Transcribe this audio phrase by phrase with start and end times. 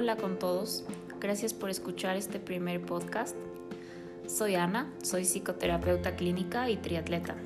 [0.00, 0.82] Hola con todos,
[1.20, 3.36] gracias por escuchar este primer podcast.
[4.26, 7.36] Soy Ana, soy psicoterapeuta clínica y triatleta.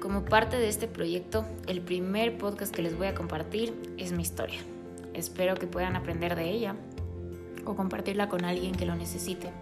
[0.00, 4.22] Como parte de este proyecto, el primer podcast que les voy a compartir es mi
[4.22, 4.58] historia.
[5.14, 6.74] Espero que puedan aprender de ella
[7.64, 9.52] o compartirla con alguien que lo necesite.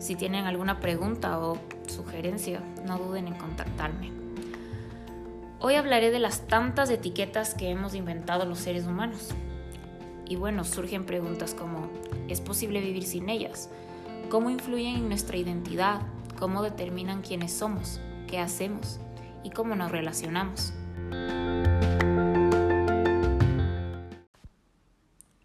[0.00, 4.10] Si tienen alguna pregunta o sugerencia, no duden en contactarme.
[5.60, 9.32] Hoy hablaré de las tantas etiquetas que hemos inventado los seres humanos
[10.30, 11.90] y bueno, surgen preguntas como,
[12.28, 13.68] ¿es posible vivir sin ellas?
[14.28, 16.02] ¿Cómo influyen en nuestra identidad?
[16.38, 18.00] ¿Cómo determinan quiénes somos?
[18.28, 19.00] ¿Qué hacemos?
[19.42, 20.72] ¿Y cómo nos relacionamos?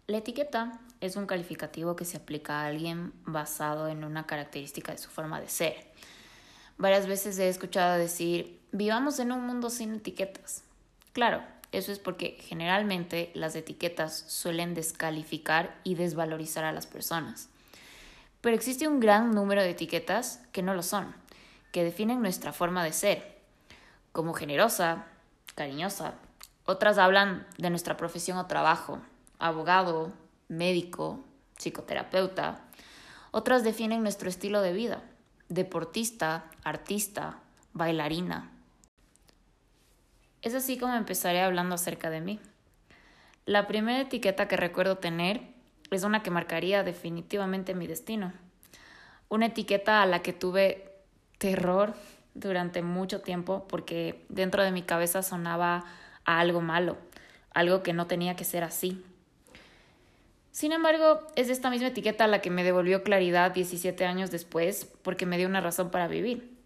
[0.06, 4.98] La etiqueta es un calificativo que se aplica a alguien basado en una característica de
[4.98, 5.74] su forma de ser.
[6.78, 10.62] Varias veces he escuchado decir, vivamos en un mundo sin etiquetas.
[11.12, 11.42] Claro,
[11.76, 17.48] eso es porque generalmente las etiquetas suelen descalificar y desvalorizar a las personas.
[18.40, 21.14] Pero existe un gran número de etiquetas que no lo son,
[21.72, 23.38] que definen nuestra forma de ser,
[24.12, 25.06] como generosa,
[25.54, 26.14] cariñosa.
[26.64, 29.00] Otras hablan de nuestra profesión o trabajo,
[29.38, 30.12] abogado,
[30.48, 31.24] médico,
[31.58, 32.60] psicoterapeuta.
[33.32, 35.02] Otras definen nuestro estilo de vida,
[35.48, 37.40] deportista, artista,
[37.72, 38.55] bailarina,
[40.46, 42.38] es así como empezaré hablando acerca de mí.
[43.46, 45.40] La primera etiqueta que recuerdo tener
[45.90, 48.32] es una que marcaría definitivamente mi destino.
[49.28, 50.92] Una etiqueta a la que tuve
[51.38, 51.94] terror
[52.34, 55.84] durante mucho tiempo porque dentro de mi cabeza sonaba
[56.24, 56.96] a algo malo,
[57.52, 59.04] algo que no tenía que ser así.
[60.52, 65.26] Sin embargo, es esta misma etiqueta la que me devolvió claridad 17 años después porque
[65.26, 66.56] me dio una razón para vivir.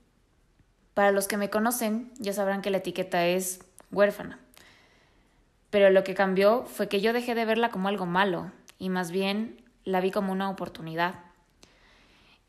[0.93, 4.39] Para los que me conocen, ya sabrán que la etiqueta es huérfana.
[5.71, 9.11] Pero lo que cambió fue que yo dejé de verla como algo malo y más
[9.11, 11.15] bien la vi como una oportunidad.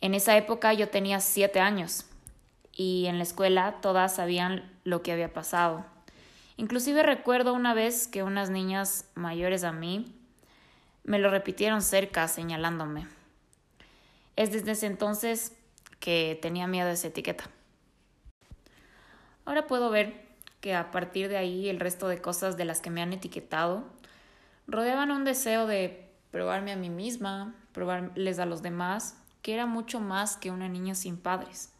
[0.02, 2.06] En esa época yo tenía siete años
[2.74, 5.86] y en la escuela todas sabían lo que había pasado.
[6.58, 10.16] Inclusive recuerdo una vez que unas niñas mayores a mí
[11.04, 13.08] me lo repitieron cerca señalándome.
[14.36, 15.56] Es desde ese entonces
[16.00, 17.46] que tenía miedo de esa etiqueta.
[19.46, 20.31] Ahora puedo ver
[20.62, 23.84] que a partir de ahí el resto de cosas de las que me han etiquetado
[24.68, 30.00] rodeaban un deseo de probarme a mí misma, probarles a los demás, que era mucho
[30.00, 31.72] más que una niña sin padres.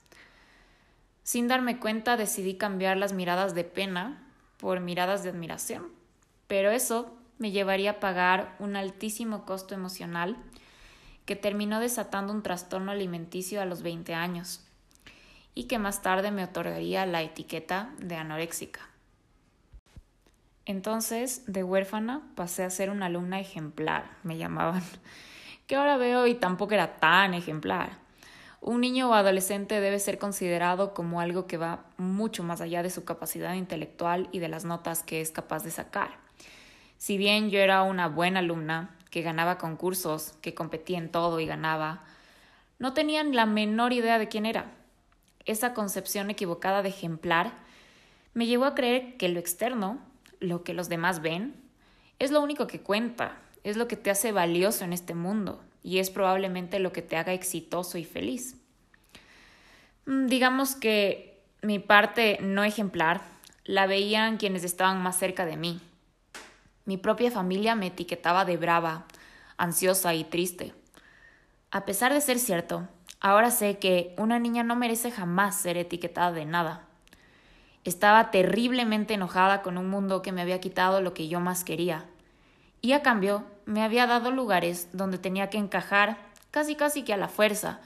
[1.24, 4.24] Sin darme cuenta decidí cambiar las miradas de pena
[4.58, 5.88] por miradas de admiración,
[6.48, 10.38] pero eso me llevaría a pagar un altísimo costo emocional
[11.26, 14.62] que terminó desatando un trastorno alimenticio a los 20 años
[15.54, 18.82] y que más tarde me otorgaría la etiqueta de anoréxica.
[20.66, 24.84] Entonces, de huérfana pasé a ser una alumna ejemplar, me llamaban,
[25.68, 28.00] que ahora veo y tampoco era tan ejemplar.
[28.62, 32.92] Un niño o adolescente debe ser considerado como algo que va mucho más allá de
[32.92, 36.12] su capacidad intelectual y de las notas que es capaz de sacar.
[36.98, 41.48] Si bien yo era una buena alumna, que ganaba concursos, que competía en todo y
[41.48, 42.04] ganaba,
[42.78, 44.72] no tenían la menor idea de quién era
[45.46, 47.54] esa concepción equivocada de ejemplar
[48.34, 50.00] me llevó a creer que lo externo,
[50.40, 51.56] lo que los demás ven,
[52.20, 56.00] es lo único que cuenta, es lo que te hace valioso en este mundo y
[56.00, 58.56] es probablemente lo que te haga exitoso y feliz.
[60.06, 63.22] Mm, digamos que mi parte no ejemplar
[63.66, 65.82] la veían quienes estaban más cerca de mí.
[66.86, 69.06] Mi propia familia me etiquetaba de brava,
[69.58, 70.74] ansiosa y triste.
[71.70, 72.88] A pesar de ser cierto,
[73.22, 76.82] Ahora sé que una niña no merece jamás ser etiquetada de nada.
[77.84, 82.06] Estaba terriblemente enojada con un mundo que me había quitado lo que yo más quería.
[82.82, 86.18] Y a cambio me había dado lugares donde tenía que encajar
[86.50, 87.80] casi casi que a la fuerza,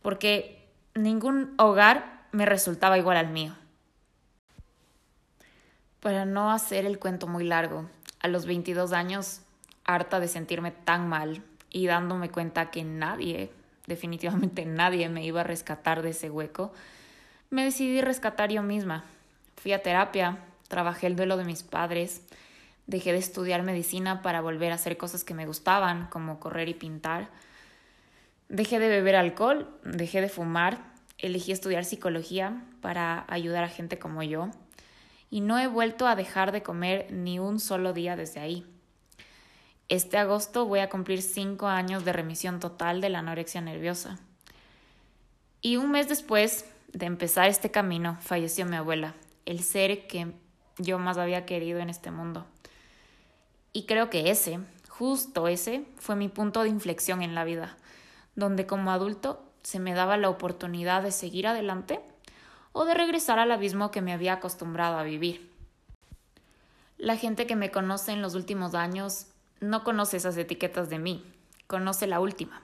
[0.00, 3.54] porque ningún hogar me resultaba igual al mío.
[5.98, 7.88] Para no hacer el cuento muy largo,
[8.20, 9.40] a los 22 años,
[9.84, 13.50] harta de sentirme tan mal y dándome cuenta que nadie
[13.92, 16.72] definitivamente nadie me iba a rescatar de ese hueco,
[17.50, 19.04] me decidí rescatar yo misma.
[19.56, 22.22] Fui a terapia, trabajé el duelo de mis padres,
[22.86, 26.74] dejé de estudiar medicina para volver a hacer cosas que me gustaban, como correr y
[26.74, 27.28] pintar.
[28.48, 30.78] Dejé de beber alcohol, dejé de fumar,
[31.18, 34.50] elegí estudiar psicología para ayudar a gente como yo
[35.32, 38.66] y no he vuelto a dejar de comer ni un solo día desde ahí.
[39.88, 44.18] Este agosto voy a cumplir cinco años de remisión total de la anorexia nerviosa.
[45.60, 49.14] Y un mes después de empezar este camino, falleció mi abuela,
[49.46, 50.32] el ser que
[50.78, 52.46] yo más había querido en este mundo.
[53.72, 57.76] Y creo que ese, justo ese fue mi punto de inflexión en la vida,
[58.34, 62.00] donde como adulto se me daba la oportunidad de seguir adelante
[62.72, 65.50] o de regresar al abismo que me había acostumbrado a vivir.
[66.98, 69.26] La gente que me conoce en los últimos años
[69.62, 71.24] no conoce esas etiquetas de mí,
[71.66, 72.60] conoce la última,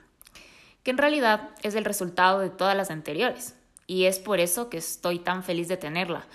[0.83, 3.55] que en realidad es el resultado de todas las anteriores,
[3.87, 6.27] y es por eso que estoy tan feliz de tenerla,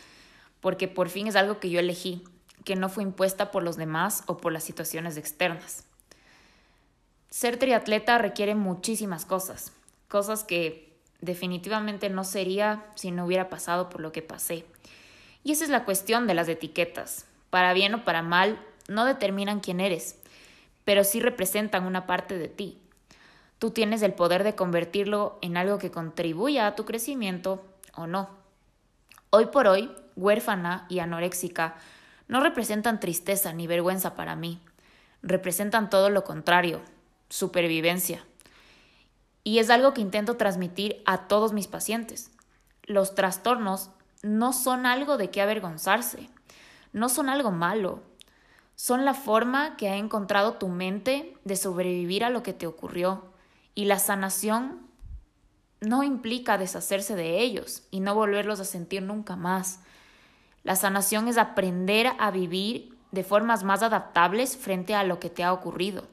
[0.61, 2.25] porque por fin es algo que yo elegí,
[2.64, 5.84] que no fue impuesta por los demás o por las situaciones externas.
[7.28, 9.72] Ser triatleta requiere muchísimas cosas,
[10.08, 14.64] cosas que definitivamente no sería si no hubiera pasado por lo que pasé.
[15.43, 17.26] Y esa es la cuestión de las etiquetas.
[17.50, 18.58] Para bien o para mal,
[18.88, 20.17] no determinan quién eres,
[20.84, 22.81] pero sí representan una parte de ti.
[23.58, 27.64] Tú tienes el poder de convertirlo en algo que contribuya a tu crecimiento
[27.94, 28.28] o no.
[29.31, 31.76] Hoy por hoy, huérfana y anoréxica
[32.28, 34.60] no representan tristeza ni vergüenza para mí.
[35.22, 36.81] Representan todo lo contrario,
[37.28, 38.25] supervivencia.
[39.42, 42.31] Y es algo que intento transmitir a todos mis pacientes.
[42.84, 43.90] Los trastornos
[44.22, 46.31] no son algo de qué avergonzarse,
[46.92, 48.02] no son algo malo,
[48.76, 53.25] son la forma que ha encontrado tu mente de sobrevivir a lo que te ocurrió.
[53.75, 54.81] Y la sanación
[55.81, 59.81] no implica deshacerse de ellos y no volverlos a sentir nunca más.
[60.62, 65.44] La sanación es aprender a vivir de formas más adaptables frente a lo que te
[65.44, 66.05] ha ocurrido.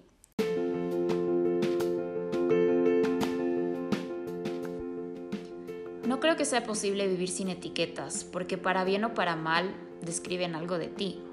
[6.06, 10.56] No creo que sea posible vivir sin etiquetas, porque para bien o para mal describen
[10.56, 11.24] algo de ti.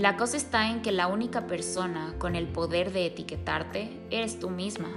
[0.00, 4.48] La cosa está en que la única persona con el poder de etiquetarte eres tú
[4.48, 4.88] misma.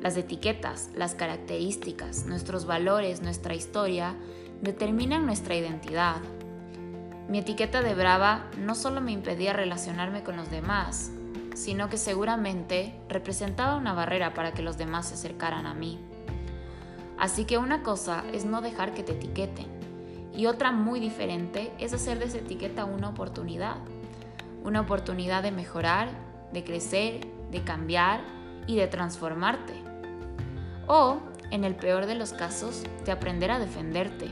[0.00, 4.14] Las etiquetas, las características, nuestros valores, nuestra historia,
[4.62, 6.22] determinan nuestra identidad.
[7.28, 11.10] Mi etiqueta de brava no solo me impedía relacionarme con los demás,
[11.54, 16.00] sino que seguramente representaba una barrera para que los demás se acercaran a mí.
[17.18, 19.66] Así que una cosa es no dejar que te etiqueten
[20.34, 23.76] y otra muy diferente es hacer de esa etiqueta una oportunidad
[24.64, 26.08] una oportunidad de mejorar,
[26.52, 28.22] de crecer, de cambiar
[28.66, 29.74] y de transformarte.
[30.86, 31.18] O,
[31.50, 34.30] en el peor de los casos, de aprender a defenderte.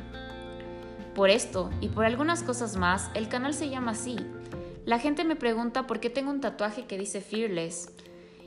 [1.14, 4.16] Por esto y por algunas cosas más, el canal se llama así.
[4.86, 7.92] La gente me pregunta por qué tengo un tatuaje que dice Fearless.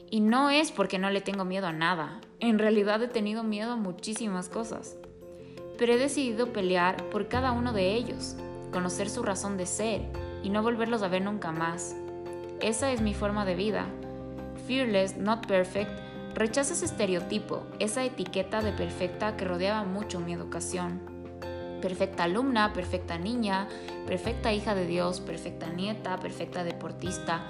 [0.09, 2.19] Y no es porque no le tengo miedo a nada.
[2.39, 4.97] En realidad he tenido miedo a muchísimas cosas.
[5.77, 8.35] Pero he decidido pelear por cada uno de ellos,
[8.71, 11.95] conocer su razón de ser y no volverlos a ver nunca más.
[12.61, 13.87] Esa es mi forma de vida.
[14.67, 15.89] Fearless, not perfect,
[16.35, 21.01] rechaza ese estereotipo, esa etiqueta de perfecta que rodeaba mucho mi educación.
[21.81, 23.67] Perfecta alumna, perfecta niña,
[24.05, 27.41] perfecta hija de Dios, perfecta nieta, perfecta deportista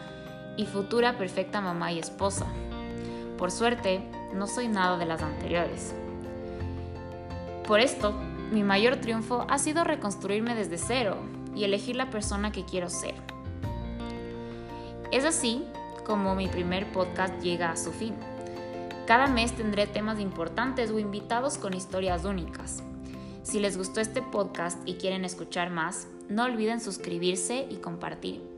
[0.56, 2.45] y futura perfecta mamá y esposa.
[3.38, 4.00] Por suerte,
[4.33, 5.94] no soy nada de las anteriores.
[7.68, 8.13] Por esto,
[8.53, 11.18] mi mayor triunfo ha sido reconstruirme desde cero,
[11.56, 13.16] y elegir la persona que quiero ser.
[15.12, 15.63] Es así
[16.06, 18.13] como mi primer podcast llega a su fin.
[19.07, 22.84] Cada mes tendré temas importantes o invitados con historias únicas.
[23.44, 28.55] Si les gustó este podcast y quieren escuchar más, no olviden suscribirse y compartir.